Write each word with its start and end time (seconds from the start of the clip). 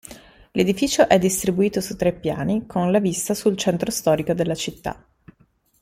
L'edificio 0.53 1.07
è 1.07 1.19
distribuito 1.19 1.79
su 1.79 1.95
tre 1.95 2.11
piani, 2.11 2.65
con 2.65 2.89
la 2.91 2.99
vista 2.99 3.35
sul 3.35 3.55
centro 3.55 3.91
storico 3.91 4.33
della 4.33 4.55
città. 4.55 5.05